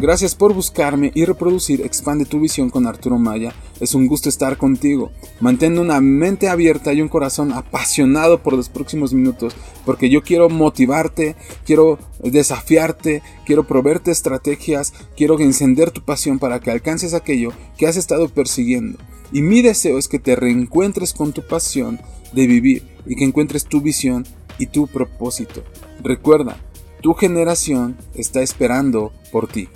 [0.00, 3.52] Gracias por buscarme y reproducir Expande tu visión con Arturo Maya.
[3.80, 5.10] Es un gusto estar contigo.
[5.40, 10.48] Mantén una mente abierta y un corazón apasionado por los próximos minutos, porque yo quiero
[10.50, 11.34] motivarte,
[11.66, 17.96] quiero desafiarte, quiero proveerte estrategias, quiero encender tu pasión para que alcances aquello que has
[17.96, 19.00] estado persiguiendo.
[19.32, 21.98] Y mi deseo es que te reencuentres con tu pasión
[22.32, 24.24] de vivir y que encuentres tu visión
[24.60, 25.64] y tu propósito.
[26.04, 26.56] Recuerda,
[27.02, 29.68] tu generación está esperando por ti.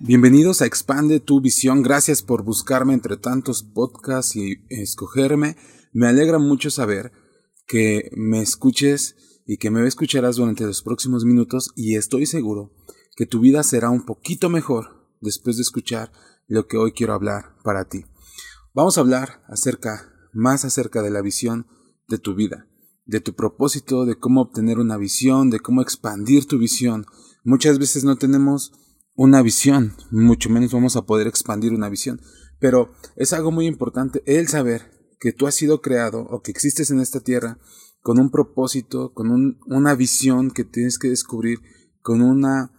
[0.00, 1.82] Bienvenidos a Expande tu visión.
[1.82, 5.56] Gracias por buscarme entre tantos podcasts y escogerme.
[5.92, 7.10] Me alegra mucho saber
[7.66, 12.70] que me escuches y que me escucharás durante los próximos minutos y estoy seguro
[13.16, 16.12] que tu vida será un poquito mejor después de escuchar
[16.46, 18.04] lo que hoy quiero hablar para ti.
[18.74, 21.66] Vamos a hablar acerca, más acerca de la visión
[22.06, 22.68] de tu vida,
[23.04, 27.04] de tu propósito, de cómo obtener una visión, de cómo expandir tu visión.
[27.42, 28.72] Muchas veces no tenemos
[29.18, 32.20] una visión, mucho menos vamos a poder expandir una visión.
[32.60, 36.92] Pero es algo muy importante el saber que tú has sido creado o que existes
[36.92, 37.58] en esta tierra
[38.00, 41.58] con un propósito, con una visión que tienes que descubrir,
[42.00, 42.70] con una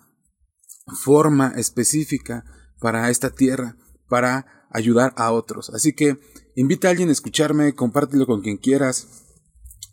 [1.04, 2.46] forma específica
[2.80, 3.76] para esta tierra,
[4.08, 5.70] para ayudar a otros.
[5.72, 6.22] Así que
[6.56, 9.26] invita a alguien a escucharme, compártelo con quien quieras,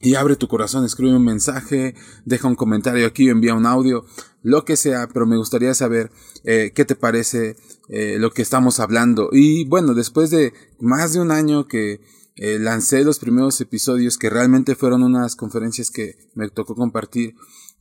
[0.00, 4.05] y abre tu corazón, escribe un mensaje, deja un comentario aquí, envía un audio,
[4.47, 6.12] lo que sea, pero me gustaría saber
[6.44, 7.56] eh, qué te parece
[7.89, 9.28] eh, lo que estamos hablando.
[9.33, 12.00] Y bueno, después de más de un año que
[12.36, 17.34] eh, lancé los primeros episodios, que realmente fueron unas conferencias que me tocó compartir,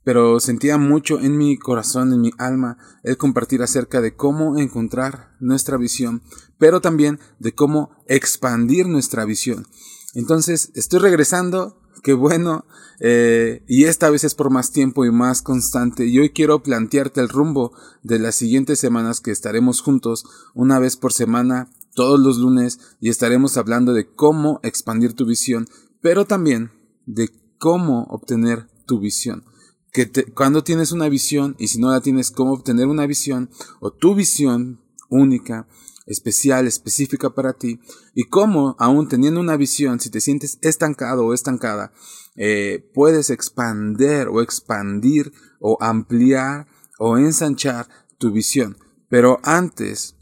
[0.03, 5.35] pero sentía mucho en mi corazón, en mi alma, el compartir acerca de cómo encontrar
[5.39, 6.23] nuestra visión,
[6.57, 9.67] pero también de cómo expandir nuestra visión.
[10.15, 12.65] Entonces, estoy regresando qué bueno.
[12.99, 16.05] Eh, y esta vez es por más tiempo y más constante.
[16.05, 20.97] Y hoy quiero plantearte el rumbo de las siguientes semanas que estaremos juntos una vez
[20.97, 25.67] por semana, todos los lunes, y estaremos hablando de cómo expandir tu visión,
[26.01, 26.71] pero también
[27.05, 29.43] de cómo obtener tu visión.
[29.91, 33.49] Que cuando tienes una visión y si no la tienes, cómo obtener una visión
[33.79, 35.67] o tu visión única
[36.05, 37.79] especial, específica para ti,
[38.13, 41.91] y cómo, aún teniendo una visión, si te sientes estancado o estancada,
[42.35, 46.67] eh, puedes expander o expandir o ampliar
[46.99, 48.77] o ensanchar tu visión.
[49.09, 50.15] Pero antes,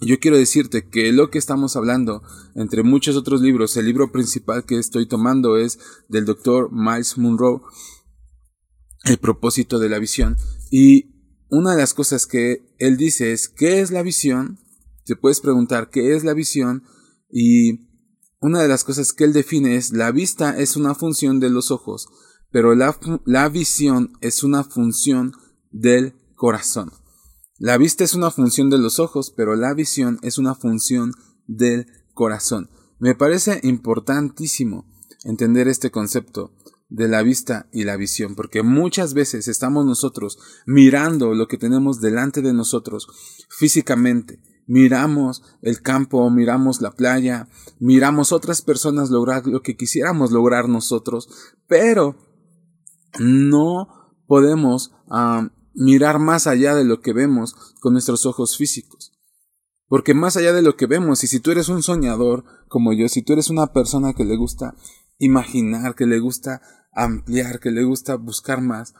[0.00, 2.22] yo quiero decirte que lo que estamos hablando,
[2.54, 5.78] entre muchos otros libros, el libro principal que estoy tomando es
[6.08, 7.62] del doctor Miles Munro,
[9.04, 10.36] El propósito de la visión.
[10.70, 11.14] Y
[11.48, 14.58] una de las cosas que él dice es, ¿qué es la visión?
[15.06, 16.82] Te puedes preguntar qué es la visión
[17.30, 17.86] y
[18.40, 21.70] una de las cosas que él define es la vista es una función de los
[21.70, 22.08] ojos,
[22.50, 25.32] pero la, la visión es una función
[25.70, 26.90] del corazón.
[27.58, 31.12] La vista es una función de los ojos, pero la visión es una función
[31.46, 32.70] del corazón.
[32.98, 34.86] Me parece importantísimo
[35.24, 36.52] entender este concepto
[36.88, 42.00] de la vista y la visión, porque muchas veces estamos nosotros mirando lo que tenemos
[42.00, 43.08] delante de nosotros
[43.48, 50.68] físicamente, miramos el campo, miramos la playa, miramos otras personas lograr lo que quisiéramos lograr
[50.68, 51.28] nosotros,
[51.66, 52.16] pero
[53.18, 53.88] no
[54.26, 59.12] podemos ah, mirar más allá de lo que vemos con nuestros ojos físicos.
[59.88, 63.08] Porque más allá de lo que vemos, y si tú eres un soñador como yo,
[63.08, 64.74] si tú eres una persona que le gusta
[65.18, 66.60] imaginar, que le gusta
[66.92, 68.94] ampliar, que le gusta buscar más,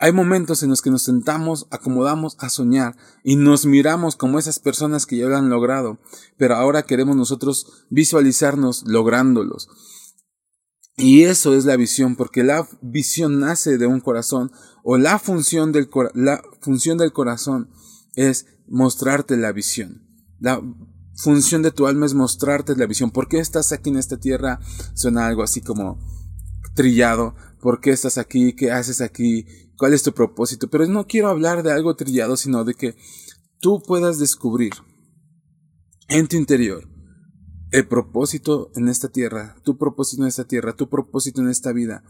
[0.00, 4.58] hay momentos en los que nos sentamos, acomodamos a soñar y nos miramos como esas
[4.58, 5.98] personas que ya lo han logrado,
[6.36, 9.68] pero ahora queremos nosotros visualizarnos lográndolos.
[10.96, 14.52] Y eso es la visión, porque la visión nace de un corazón
[14.84, 17.70] o la función del, la función del corazón
[18.14, 20.06] es mostrarte la visión.
[20.38, 20.60] La
[21.16, 23.10] función de tu alma es mostrarte la visión.
[23.10, 24.60] ¿Por qué estás aquí en esta tierra?
[24.94, 25.98] Suena algo así como
[26.74, 27.34] trillado.
[27.64, 28.54] ¿Por qué estás aquí?
[28.54, 29.46] ¿Qué haces aquí?
[29.78, 32.94] cuál es tu propósito, pero no quiero hablar de algo trillado, sino de que
[33.58, 34.74] tú puedas descubrir
[36.08, 36.86] en tu interior
[37.70, 42.04] el propósito en esta tierra, tu propósito en esta tierra, tu propósito en esta vida,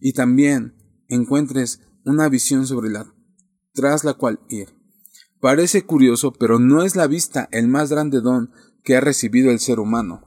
[0.00, 0.74] y también
[1.08, 3.14] encuentres una visión sobre la
[3.74, 4.74] tras la cual ir.
[5.38, 8.52] Parece curioso, pero no es la vista el más grande don
[8.82, 10.26] que ha recibido el ser humano,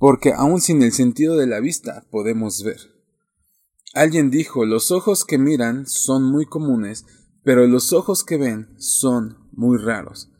[0.00, 2.93] porque aun sin el sentido de la vista podemos ver.
[3.94, 7.04] Alguien dijo, los ojos que miran son muy comunes,
[7.44, 10.30] pero los ojos que ven son muy raros.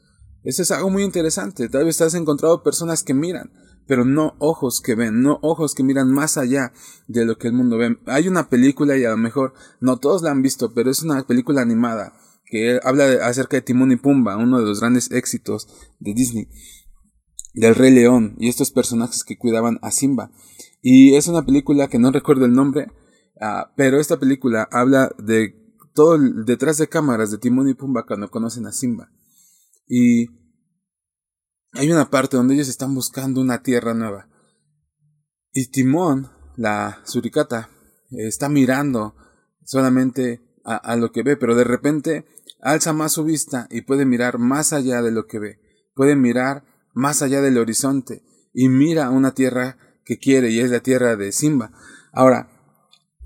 [0.42, 1.68] Eso es algo muy interesante.
[1.68, 3.52] Tal vez has encontrado personas que miran,
[3.86, 6.72] pero no ojos que ven, no ojos que miran más allá
[7.06, 7.96] de lo que el mundo ve.
[8.06, 11.22] Hay una película y a lo mejor no todos la han visto, pero es una
[11.26, 12.12] película animada
[12.46, 15.68] que habla acerca de Timón y Pumba, uno de los grandes éxitos
[15.98, 16.48] de Disney,
[17.54, 20.30] del Rey León y estos personajes que cuidaban a Simba.
[20.82, 22.92] Y es una película que no recuerdo el nombre,
[23.40, 25.64] ah, pero esta película habla de
[25.94, 29.10] todo detrás de cámaras de Timón y Pumba cuando conocen a Simba.
[29.86, 30.26] Y
[31.72, 34.28] hay una parte donde ellos están buscando una tierra nueva.
[35.52, 37.70] Y Timón, la suricata,
[38.10, 39.14] está mirando
[39.64, 42.26] solamente a, lo que ve, pero de repente
[42.60, 45.60] alza más su vista y puede mirar más allá de lo que ve.
[45.94, 46.64] Puede mirar
[46.94, 48.22] más allá del horizonte
[48.52, 51.72] y mira una tierra que quiere y es la tierra de Simba.
[52.12, 52.53] Ahora,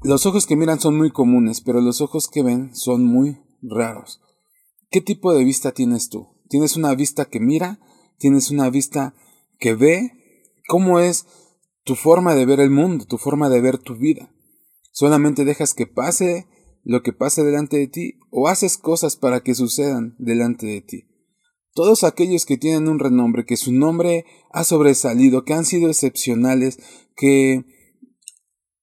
[0.03, 4.21] los ojos que miran son muy comunes, pero los ojos que ven son muy raros.
[4.91, 6.29] ¿Qué tipo de vista tienes tú?
[6.49, 7.81] ¿Tienes una vista que mira?
[8.19, 9.15] ¿Tienes una vista
[9.59, 10.13] que ve?
[10.67, 11.27] ¿Cómo es
[11.85, 14.33] tu forma de ver el mundo, tu forma de ver tu vida?
[14.93, 16.47] ¿Solamente dejas que pase
[16.85, 21.05] lo que pase delante de ti o haces cosas para que sucedan delante de ti?
[21.75, 26.79] Todos aquellos que tienen un renombre, que su nombre ha sobresalido, que han sido excepcionales,
[27.15, 27.65] que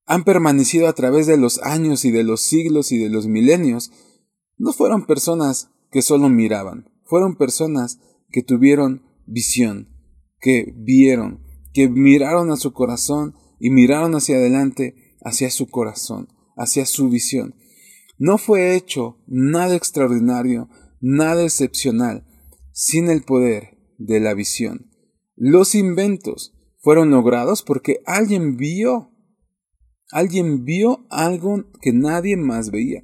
[0.05, 3.91] han permanecido a través de los años y de los siglos y de los milenios,
[4.57, 7.99] no fueron personas que solo miraban, fueron personas
[8.29, 9.89] que tuvieron visión,
[10.39, 11.41] que vieron,
[11.73, 17.55] que miraron a su corazón y miraron hacia adelante, hacia su corazón, hacia su visión.
[18.17, 20.69] No fue hecho nada extraordinario,
[21.01, 22.25] nada excepcional,
[22.71, 24.91] sin el poder de la visión.
[25.35, 29.11] Los inventos fueron logrados porque alguien vio,
[30.11, 33.03] alguien vio algo que nadie más veía,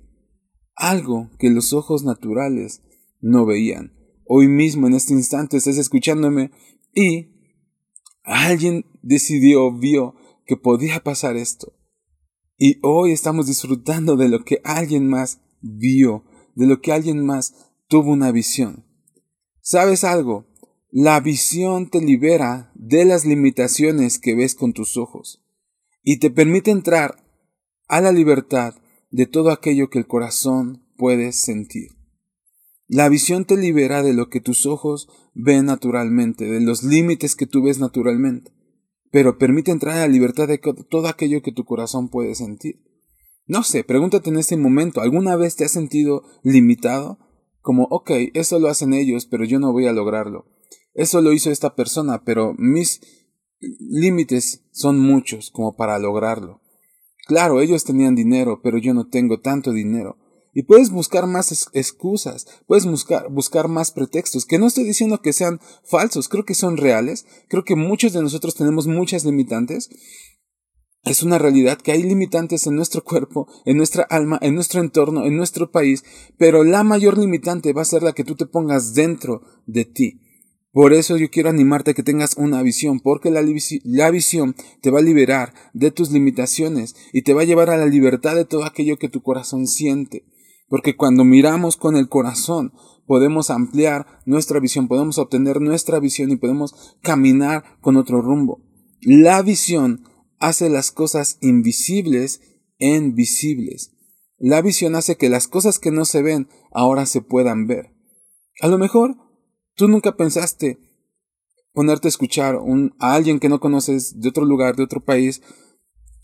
[0.75, 2.81] algo que los ojos naturales
[3.19, 3.93] no veían.
[4.25, 6.51] Hoy mismo, en este instante, estás escuchándome
[6.93, 7.27] y
[8.23, 10.15] alguien decidió, vio
[10.45, 11.73] que podía pasar esto.
[12.57, 16.23] Y hoy estamos disfrutando de lo que alguien más vio,
[16.55, 18.85] de lo que alguien más tuvo una visión.
[19.61, 20.45] ¿Sabes algo?
[20.91, 25.41] La visión te libera de las limitaciones que ves con tus ojos
[26.03, 27.23] y te permite entrar
[27.87, 28.75] a la libertad
[29.09, 31.89] de todo aquello que el corazón puede sentir.
[32.87, 37.47] La visión te libera de lo que tus ojos ven naturalmente, de los límites que
[37.47, 38.51] tú ves naturalmente,
[39.11, 42.81] pero permite entrar a la libertad de todo aquello que tu corazón puede sentir.
[43.45, 47.19] No sé, pregúntate en este momento, ¿alguna vez te has sentido limitado?
[47.61, 50.45] como, ok, eso lo hacen ellos, pero yo no voy a lograrlo.
[50.93, 53.01] Eso lo hizo esta persona, pero mis
[53.61, 56.61] límites son muchos como para lograrlo.
[57.27, 60.17] Claro, ellos tenían dinero, pero yo no tengo tanto dinero.
[60.53, 65.31] Y puedes buscar más excusas, puedes buscar, buscar más pretextos, que no estoy diciendo que
[65.31, 69.89] sean falsos, creo que son reales, creo que muchos de nosotros tenemos muchas limitantes,
[71.03, 75.25] es una realidad que hay limitantes en nuestro cuerpo, en nuestra alma, en nuestro entorno,
[75.25, 76.03] en nuestro país,
[76.37, 80.21] pero la mayor limitante va a ser la que tú te pongas dentro de ti.
[80.73, 84.99] Por eso yo quiero animarte a que tengas una visión, porque la, visión te va
[84.99, 88.63] a liberar de tus limitaciones y te va a llevar a la libertad de todo
[88.63, 90.25] aquello que tu corazón siente.
[90.69, 92.71] Porque cuando miramos con el corazón,
[93.05, 98.63] podemos ampliar nuestra visión, podemos obtener nuestra visión y podemos caminar con otro rumbo.
[99.01, 100.05] La visión
[100.39, 102.39] hace las cosas invisibles
[102.79, 103.91] en visibles.
[104.37, 107.93] La visión hace que las cosas que no se ven ahora se puedan ver.
[108.61, 109.17] A lo mejor
[109.75, 110.79] tú nunca pensaste
[111.73, 112.59] ponerte a escuchar
[112.99, 115.41] a alguien que no conoces de otro lugar, de otro país,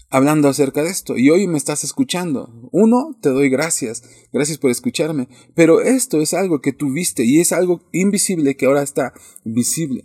[0.10, 1.18] hablando acerca de esto.
[1.18, 2.70] Y hoy me estás escuchando.
[2.72, 4.04] Uno, te doy gracias.
[4.32, 5.28] Gracias por escucharme.
[5.56, 9.14] Pero esto es algo que tú viste y es algo invisible que ahora está
[9.44, 10.04] visible.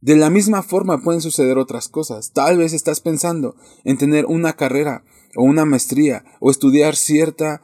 [0.00, 2.32] De la misma forma pueden suceder otras cosas.
[2.32, 5.04] Tal vez estás pensando en tener una carrera
[5.36, 7.60] o una maestría o estudiar cierta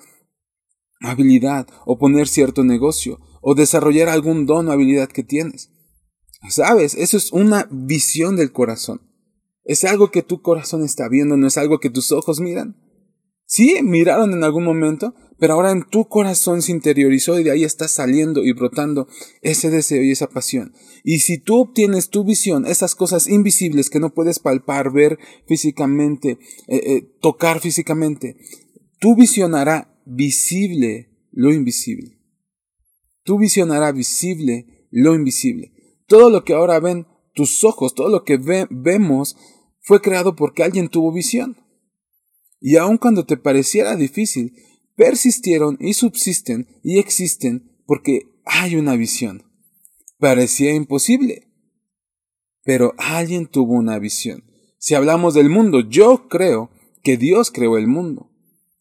[1.00, 5.70] habilidad o poner cierto negocio o desarrollar algún don o habilidad que tienes.
[6.50, 6.96] ¿Sabes?
[6.96, 9.02] Eso es una visión del corazón.
[9.62, 12.76] Es algo que tu corazón está viendo, no es algo que tus ojos miran.
[13.44, 17.62] Sí, miraron en algún momento, pero ahora en tu corazón se interiorizó y de ahí
[17.62, 19.06] está saliendo y brotando
[19.42, 20.72] ese deseo y esa pasión.
[21.04, 26.40] Y si tú obtienes tu visión, esas cosas invisibles que no puedes palpar, ver físicamente,
[26.66, 28.38] eh, eh, tocar físicamente,
[28.98, 32.15] tu visión hará visible lo invisible.
[33.26, 35.73] Tu visión hará visible lo invisible.
[36.06, 38.38] Todo lo que ahora ven tus ojos, todo lo que
[38.71, 39.37] vemos,
[39.80, 41.56] fue creado porque alguien tuvo visión.
[42.61, 44.54] Y aun cuando te pareciera difícil,
[44.95, 49.42] persistieron y subsisten y existen porque hay una visión.
[50.21, 51.49] Parecía imposible,
[52.62, 54.45] pero alguien tuvo una visión.
[54.78, 56.71] Si hablamos del mundo, yo creo
[57.02, 58.30] que Dios creó el mundo.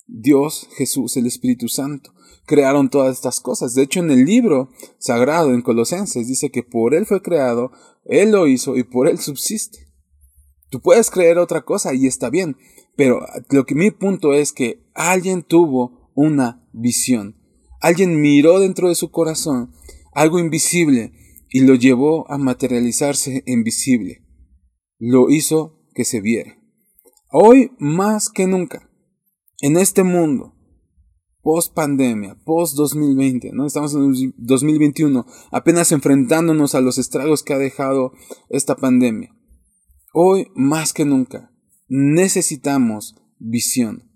[0.05, 2.13] Dios, Jesús, el Espíritu Santo,
[2.45, 3.73] crearon todas estas cosas.
[3.73, 7.71] De hecho, en el libro sagrado, en Colosenses, dice que por Él fue creado,
[8.05, 9.87] Él lo hizo y por Él subsiste.
[10.69, 12.57] Tú puedes creer otra cosa y está bien,
[12.95, 17.35] pero lo que mi punto es que alguien tuvo una visión.
[17.81, 19.71] Alguien miró dentro de su corazón
[20.13, 21.13] algo invisible
[21.49, 24.25] y lo llevó a materializarse en visible.
[24.97, 26.57] Lo hizo que se viera.
[27.31, 28.89] Hoy más que nunca,
[29.61, 30.55] en este mundo,
[31.45, 33.67] post pandemia, post 2020, ¿no?
[33.67, 38.13] Estamos en 2021, apenas enfrentándonos a los estragos que ha dejado
[38.49, 39.31] esta pandemia.
[40.11, 41.51] Hoy más que nunca
[41.87, 44.09] necesitamos visión.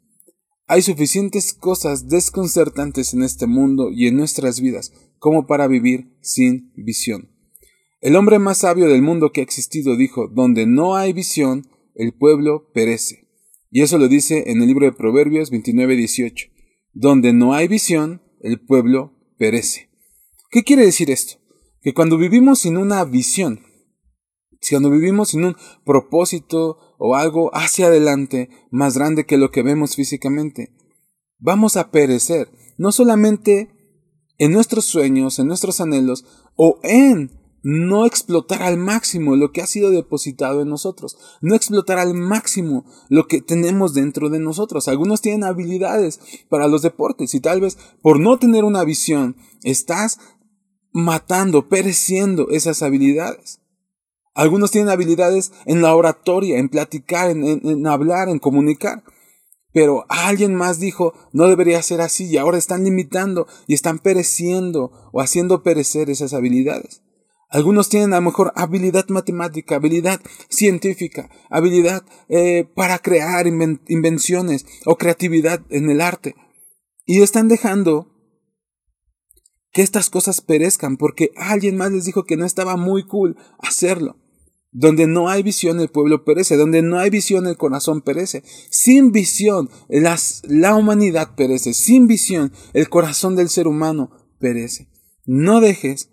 [0.66, 6.72] Hay suficientes cosas desconcertantes en este mundo y en nuestras vidas como para vivir sin
[6.76, 7.30] visión.
[8.02, 12.12] El hombre más sabio del mundo que ha existido dijo, donde no hay visión, el
[12.12, 13.28] pueblo perece.
[13.70, 16.59] Y eso lo dice en el libro de Proverbios 29-18.
[16.94, 19.90] Donde no hay visión, el pueblo perece.
[20.50, 21.40] ¿Qué quiere decir esto?
[21.82, 23.62] Que cuando vivimos sin una visión,
[24.70, 25.56] cuando vivimos sin un
[25.86, 30.76] propósito o algo hacia adelante más grande que lo que vemos físicamente,
[31.38, 33.70] vamos a perecer, no solamente
[34.38, 39.68] en nuestros sueños, en nuestros anhelos o en no explotar al máximo lo que ha
[39.68, 44.88] sido depositado en nosotros, no explotar al máximo lo que tenemos dentro de nosotros.
[44.88, 50.20] Algunos tienen habilidades para los deportes y tal vez por no tener una visión estás
[50.92, 53.60] matando, pereciendo esas habilidades.
[54.34, 59.04] Algunos tienen habilidades en la oratoria, en platicar, en, hablar, en comunicar.
[59.72, 64.92] Pero alguien más dijo, no debería ser así y ahora están limitando y están pereciendo
[65.12, 67.02] o haciendo perecer esas habilidades.
[67.50, 74.98] Algunos tienen a lo mejor habilidad matemática, habilidad científica, habilidad eh, para crear invenciones o
[74.98, 76.36] creatividad en el arte.
[77.06, 78.08] Y están dejando
[79.72, 84.18] que estas cosas perezcan porque alguien más les dijo que no estaba muy cool hacerlo.
[84.72, 88.44] Donde no hay visión el pueblo perece, donde no hay visión el corazón perece.
[88.70, 94.88] Sin visión las, la humanidad perece, sin visión el corazón del ser humano perece.
[95.26, 96.10] No dejes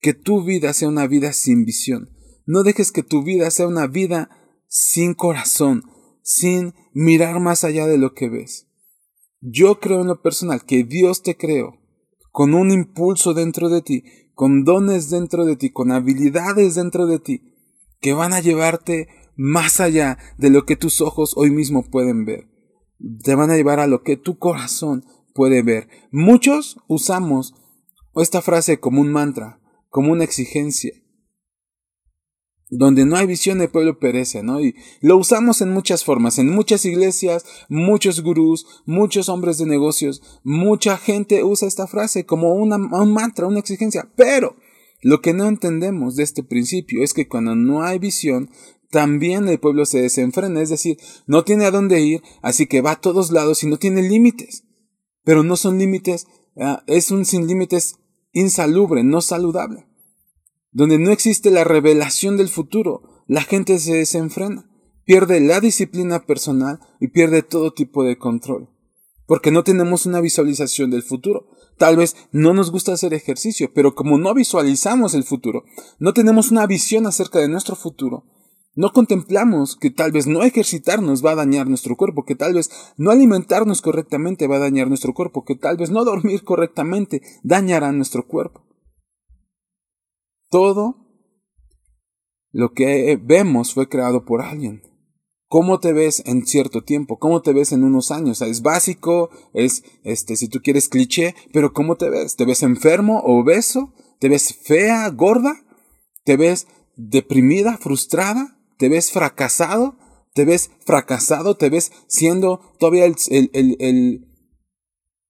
[0.00, 2.10] que tu vida sea una vida sin visión.
[2.46, 4.30] No dejes que tu vida sea una vida
[4.68, 5.82] sin corazón,
[6.22, 8.68] sin mirar más allá de lo que ves.
[9.40, 11.78] Yo creo en lo personal que Dios te creó
[12.36, 17.18] con un impulso dentro de ti, con dones dentro de ti, con habilidades dentro de
[17.18, 17.54] ti,
[18.00, 22.48] que van a llevarte más allá de lo que tus ojos hoy mismo pueden ver.
[23.22, 25.88] Te van a llevar a lo que tu corazón puede ver.
[26.10, 27.54] Muchos usamos
[28.16, 29.60] esta frase como un mantra,
[29.96, 30.92] como una exigencia.
[32.68, 34.60] Donde no hay visión, el pueblo perece, ¿no?
[34.60, 40.20] Y lo usamos en muchas formas, en muchas iglesias, muchos gurús, muchos hombres de negocios,
[40.44, 44.12] mucha gente usa esta frase como una, un mantra, una exigencia.
[44.16, 44.56] Pero
[45.00, 48.50] lo que no entendemos de este principio es que cuando no hay visión,
[48.90, 52.90] también el pueblo se desenfrena, es decir, no tiene a dónde ir, así que va
[52.90, 54.64] a todos lados y no tiene límites.
[55.24, 56.26] Pero no son límites,
[56.60, 57.96] ah, es un sin límites
[58.36, 59.85] insalubre, no saludable,
[60.76, 64.68] donde no existe la revelación del futuro, la gente se desenfrena,
[65.06, 68.68] pierde la disciplina personal y pierde todo tipo de control,
[69.26, 71.48] porque no tenemos una visualización del futuro.
[71.78, 75.64] Tal vez no nos gusta hacer ejercicio, pero como no visualizamos el futuro,
[75.98, 78.26] no tenemos una visión acerca de nuestro futuro,
[78.74, 82.68] no contemplamos que tal vez no ejercitarnos va a dañar nuestro cuerpo, que tal vez
[82.98, 87.92] no alimentarnos correctamente va a dañar nuestro cuerpo, que tal vez no dormir correctamente dañará
[87.92, 88.66] nuestro cuerpo.
[90.48, 91.06] Todo
[92.50, 94.82] lo que vemos fue creado por alguien.
[95.48, 97.18] ¿Cómo te ves en cierto tiempo?
[97.18, 98.42] ¿Cómo te ves en unos años?
[98.42, 102.36] es básico, es, este, si tú quieres cliché, pero ¿cómo te ves?
[102.36, 103.94] ¿Te ves enfermo, obeso?
[104.18, 105.64] ¿Te ves fea, gorda?
[106.24, 108.56] ¿Te ves deprimida, frustrada?
[108.76, 109.96] te ves fracasado,
[110.34, 114.28] te ves fracasado, te ves siendo todavía el, el, el,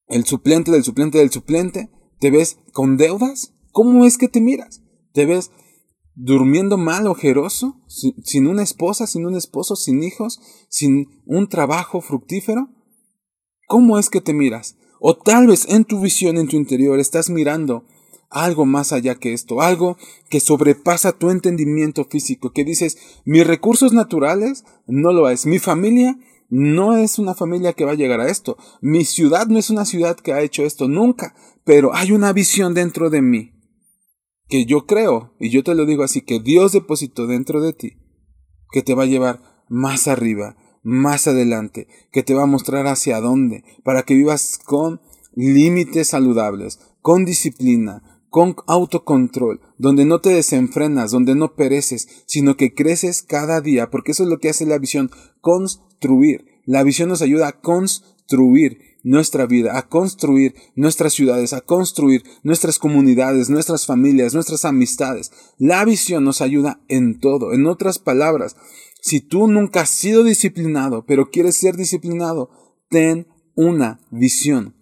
[0.08, 4.82] el, suplente del suplente del suplente, te ves con deudas, ¿cómo es que te miras?
[5.16, 5.50] ¿Te ves
[6.14, 12.02] durmiendo mal, ojeroso, sin, sin una esposa, sin un esposo, sin hijos, sin un trabajo
[12.02, 12.68] fructífero?
[13.66, 14.76] ¿Cómo es que te miras?
[15.00, 17.86] O tal vez en tu visión, en tu interior, estás mirando
[18.28, 19.96] algo más allá que esto, algo
[20.28, 26.18] que sobrepasa tu entendimiento físico, que dices, mis recursos naturales no lo es, mi familia
[26.50, 29.86] no es una familia que va a llegar a esto, mi ciudad no es una
[29.86, 33.55] ciudad que ha hecho esto nunca, pero hay una visión dentro de mí
[34.48, 37.96] que yo creo, y yo te lo digo así, que Dios depositó dentro de ti,
[38.70, 43.20] que te va a llevar más arriba, más adelante, que te va a mostrar hacia
[43.20, 45.00] dónde, para que vivas con
[45.34, 52.74] límites saludables, con disciplina, con autocontrol, donde no te desenfrenas, donde no pereces, sino que
[52.74, 55.10] creces cada día, porque eso es lo que hace la visión,
[55.40, 56.44] construir.
[56.64, 62.80] La visión nos ayuda a construir nuestra vida, a construir nuestras ciudades, a construir nuestras
[62.80, 65.30] comunidades, nuestras familias, nuestras amistades.
[65.58, 67.52] La visión nos ayuda en todo.
[67.52, 68.56] En otras palabras,
[69.00, 72.50] si tú nunca has sido disciplinado, pero quieres ser disciplinado,
[72.90, 74.74] ten una visión.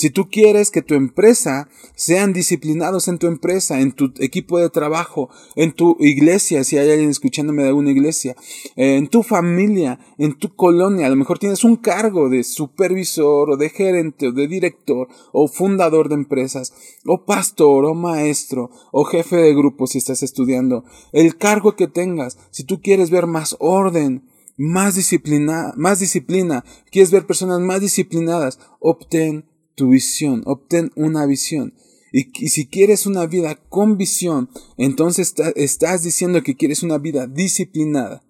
[0.00, 4.70] Si tú quieres que tu empresa sean disciplinados en tu empresa, en tu equipo de
[4.70, 8.34] trabajo, en tu iglesia, si hay alguien escuchándome de alguna iglesia,
[8.76, 13.50] eh, en tu familia, en tu colonia, a lo mejor tienes un cargo de supervisor
[13.50, 16.72] o de gerente o de director o fundador de empresas
[17.04, 22.38] o pastor o maestro o jefe de grupo si estás estudiando, el cargo que tengas,
[22.50, 24.24] si tú quieres ver más orden,
[24.56, 29.49] más disciplina, más disciplina, quieres ver personas más disciplinadas, obtén
[29.80, 31.72] tu visión, obtén una visión.
[32.12, 38.22] Y, si quieres una vida con visión, entonces estás diciendo que quieres una vida disciplinada.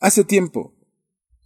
[0.00, 0.74] Hace tiempo,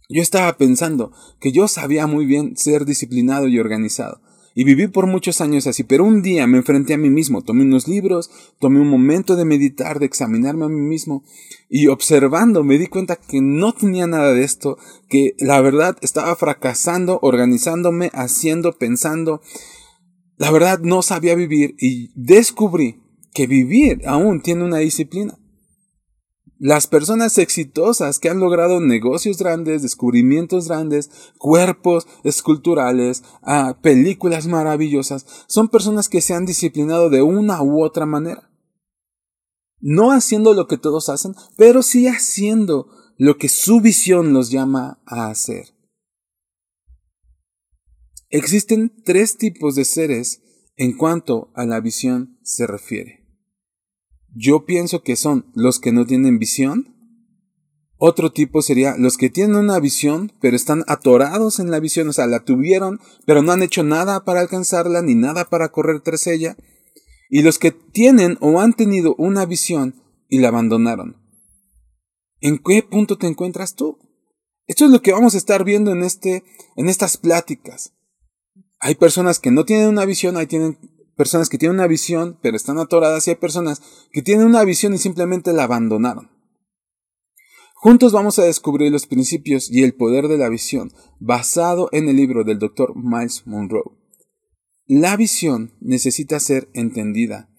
[0.09, 4.19] yo estaba pensando que yo sabía muy bien ser disciplinado y organizado.
[4.59, 7.61] Y viví por muchos años así, pero un día me enfrenté a mí mismo, tomé
[7.61, 11.23] unos libros, tomé un momento de meditar, de examinarme a mí mismo,
[11.69, 16.35] y observando me di cuenta que no tenía nada de esto, que la verdad estaba
[16.35, 19.43] fracasando, organizándome, haciendo, pensando.
[20.37, 22.99] La verdad no sabía vivir y descubrí
[23.35, 25.37] que vivir aún tiene una disciplina.
[26.59, 35.25] Las personas exitosas que han logrado negocios grandes, descubrimientos grandes, cuerpos esculturales, ah, películas maravillosas,
[35.47, 38.49] son personas que se han disciplinado de una u otra manera.
[39.79, 42.87] No haciendo lo que todos hacen, pero sí haciendo
[43.17, 45.75] lo que su visión los llama a hacer.
[48.29, 50.41] Existen tres tipos de seres
[50.75, 53.16] en cuanto a la visión se refiere.
[54.39, 56.93] Yo pienso que son los que no tienen visión.
[57.97, 62.13] Otro tipo sería los que tienen una visión, pero están atorados en la visión, o
[62.13, 66.27] sea, la tuvieron, pero no han hecho nada para alcanzarla, ni nada para correr tras
[66.27, 66.55] ella.
[67.31, 69.95] Y los que tienen o han tenido una visión
[70.29, 71.17] y la abandonaron.
[72.39, 73.97] ¿En qué punto te encuentras tú?
[74.67, 76.43] Esto es lo que vamos a estar viendo en, este,
[76.75, 77.95] en estas pláticas.
[78.79, 80.77] Hay personas que no tienen una visión, ahí tienen
[81.17, 84.93] personas que tienen una visión, pero están atoradas, y hay personas que tienen una visión
[84.93, 86.29] y simplemente la abandonaron.
[87.73, 92.15] Juntos vamos a descubrir los principios y el poder de la visión, basado en el
[92.15, 92.93] libro del Dr.
[92.95, 93.91] Miles Monroe.
[94.85, 97.49] La visión necesita ser entendida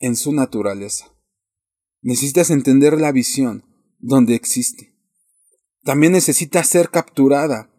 [0.00, 1.14] en su naturaleza.
[2.00, 3.64] Necesitas entender la visión
[4.00, 4.96] donde existe.
[5.84, 7.70] También necesita ser capturada.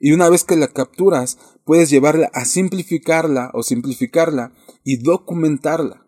[0.00, 4.54] Y una vez que la capturas, puedes llevarla a simplificarla o simplificarla
[4.88, 6.06] y documentarla.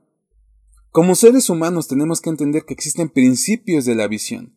[0.91, 4.57] Como seres humanos tenemos que entender que existen principios de la visión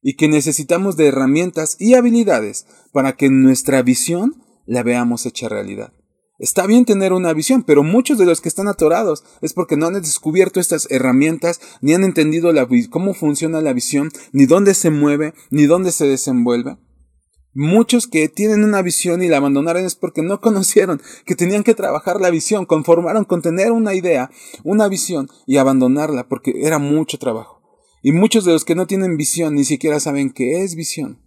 [0.00, 5.92] y que necesitamos de herramientas y habilidades para que nuestra visión la veamos hecha realidad.
[6.38, 9.86] Está bien tener una visión, pero muchos de los que están atorados es porque no
[9.86, 12.52] han descubierto estas herramientas, ni han entendido
[12.90, 16.76] cómo funciona la visión, ni dónde se mueve, ni dónde se desenvuelve.
[17.56, 21.74] Muchos que tienen una visión y la abandonaron es porque no conocieron que tenían que
[21.74, 24.30] trabajar la visión, conformaron con tener una idea,
[24.64, 27.62] una visión y abandonarla porque era mucho trabajo.
[28.02, 31.22] Y muchos de los que no tienen visión ni siquiera saben qué es visión.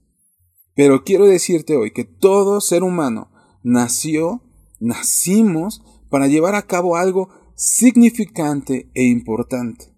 [0.76, 3.32] Pero quiero decirte hoy que todo ser humano
[3.63, 4.44] nació,
[4.80, 9.96] nacimos para llevar a cabo algo significante e importante.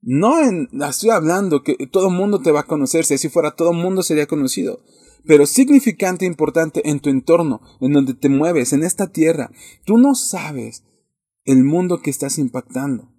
[0.00, 3.54] No en, estoy hablando que todo el mundo te va a conocer, si así fuera
[3.54, 4.82] todo el mundo sería conocido
[5.26, 9.50] pero significante e importante en tu entorno, en donde te mueves, en esta tierra.
[9.84, 10.84] Tú no sabes
[11.44, 13.10] el mundo que estás impactando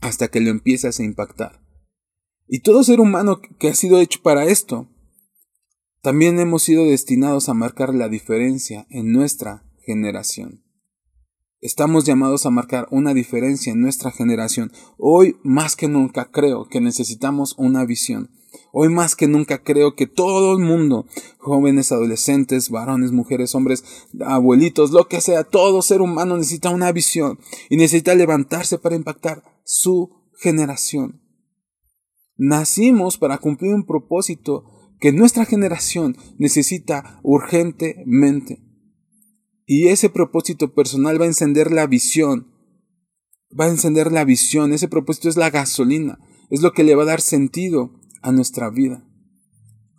[0.00, 1.60] hasta que lo empiezas a impactar.
[2.46, 4.88] Y todo ser humano que ha sido hecho para esto,
[6.02, 10.64] también hemos sido destinados a marcar la diferencia en nuestra generación.
[11.60, 14.72] Estamos llamados a marcar una diferencia en nuestra generación.
[14.96, 18.30] Hoy más que nunca creo que necesitamos una visión
[18.72, 21.06] Hoy más que nunca creo que todo el mundo,
[21.38, 23.84] jóvenes, adolescentes, varones, mujeres, hombres,
[24.24, 29.42] abuelitos, lo que sea, todo ser humano necesita una visión y necesita levantarse para impactar
[29.64, 31.20] su generación.
[32.36, 34.64] Nacimos para cumplir un propósito
[35.00, 38.62] que nuestra generación necesita urgentemente.
[39.66, 42.48] Y ese propósito personal va a encender la visión.
[43.58, 44.72] Va a encender la visión.
[44.72, 46.18] Ese propósito es la gasolina.
[46.50, 49.04] Es lo que le va a dar sentido a nuestra vida.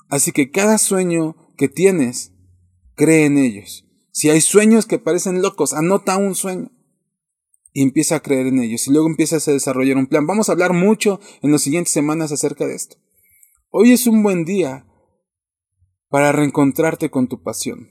[0.10, 2.34] Así que cada sueño que tienes,
[2.96, 3.88] cree en ellos.
[4.12, 6.72] Si hay sueños que parecen locos, anota un sueño
[7.74, 8.88] y empieza a creer en ellos.
[8.88, 10.28] Y luego empiezas a desarrollar un plan.
[10.28, 12.98] Vamos a hablar mucho en las siguientes semanas acerca de esto.
[13.70, 14.86] Hoy es un buen día
[16.10, 17.90] para reencontrarte con tu pasión.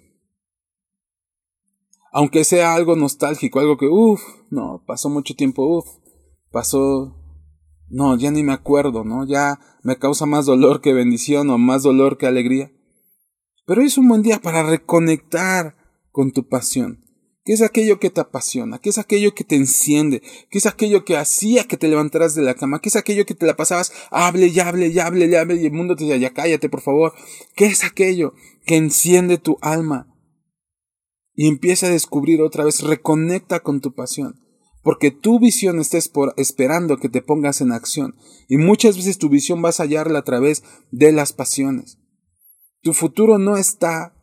[2.13, 5.87] Aunque sea algo nostálgico, algo que, uff, no, pasó mucho tiempo, uff,
[6.51, 7.20] pasó,
[7.91, 9.27] no, ya ni me acuerdo, ¿no?
[9.27, 12.71] Ya me causa más dolor que bendición o más dolor que alegría.
[13.67, 15.77] Pero es un buen día para reconectar
[16.13, 17.05] con tu pasión.
[17.45, 18.79] ¿Qué es aquello que te apasiona?
[18.79, 20.23] ¿Qué es aquello que te enciende?
[20.51, 22.81] ¿Qué es aquello que hacía que te levantaras de la cama?
[22.81, 23.93] ¿Qué es aquello que te la pasabas?
[24.11, 26.83] Hable y hable y hable y hable y el mundo te decía, ya cállate por
[26.83, 27.13] favor.
[27.57, 28.35] ¿Qué es aquello
[28.67, 30.15] que enciende tu alma?
[31.35, 34.40] Y empieza a descubrir otra vez, reconecta con tu pasión.
[34.83, 35.99] Porque tu visión está
[36.37, 38.15] esperando que te pongas en acción.
[38.49, 41.99] Y muchas veces tu visión vas a hallarla a través de las pasiones.
[42.83, 44.15] Tu futuro no está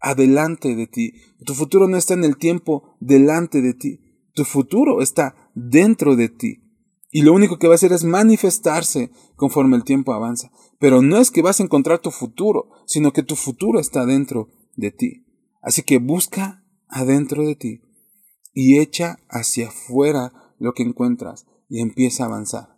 [0.00, 1.14] adelante de ti.
[1.44, 4.00] Tu futuro no está en el tiempo delante de ti.
[4.34, 6.64] Tu futuro está dentro de ti.
[7.12, 10.50] Y lo único que va a hacer es manifestarse conforme el tiempo avanza.
[10.78, 14.48] Pero no es que vas a encontrar tu futuro, sino que tu futuro está dentro
[14.76, 15.26] de ti.
[15.62, 17.82] Así que busca adentro de ti
[18.52, 22.76] y echa hacia afuera lo que encuentras y empieza a avanzar.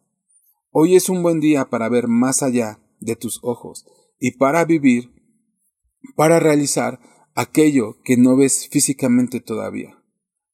[0.70, 3.86] Hoy es un buen día para ver más allá de tus ojos
[4.18, 5.10] y para vivir,
[6.16, 7.00] para realizar
[7.34, 9.98] aquello que no ves físicamente todavía.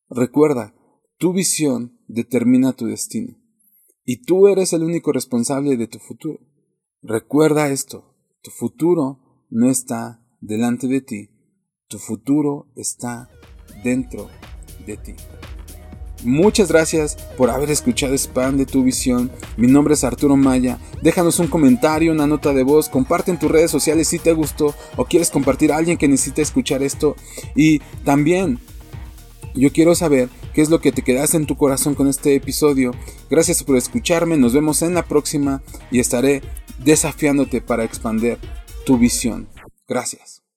[0.09, 0.75] Recuerda,
[1.19, 3.37] tu visión determina tu destino
[4.05, 6.41] y tú eres el único responsable de tu futuro.
[7.03, 11.31] Recuerda esto, tu futuro no está delante de ti,
[11.89, 13.29] tu futuro está
[13.85, 14.29] dentro
[14.89, 15.15] de ti.
[16.25, 19.31] Muchas gracias por haber escuchado Spam de tu visión.
[19.57, 20.81] Mi nombre es Arturo Maya.
[21.01, 24.75] Déjanos un comentario, una nota de voz, comparte en tus redes sociales si te gustó
[24.97, 27.15] o quieres compartir a alguien que necesita escuchar esto.
[27.55, 28.59] Y también
[29.55, 32.91] yo quiero saber qué es lo que te quedaste en tu corazón con este episodio.
[33.31, 36.43] Gracias por escucharme, nos vemos en la próxima y estaré
[36.83, 38.39] desafiándote para expandir
[38.85, 39.49] tu visión.
[39.87, 40.48] Gracias.